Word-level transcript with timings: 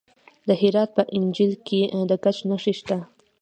د 0.47 0.49
هرات 0.61 0.89
په 0.97 1.03
انجیل 1.17 1.53
کې 1.67 1.79
د 2.09 2.11
ګچ 2.23 2.37
نښې 2.49 2.73
شته. 2.79 2.97